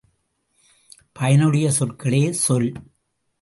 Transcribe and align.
பயனுடைய 1.13 1.71
சொற்களே 1.79 2.31
சொல். 2.31 2.69